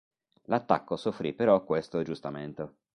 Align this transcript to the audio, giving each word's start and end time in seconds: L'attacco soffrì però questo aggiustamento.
L'attacco 0.45 0.95
soffrì 0.95 1.31
però 1.31 1.63
questo 1.63 1.99
aggiustamento. 1.99 2.77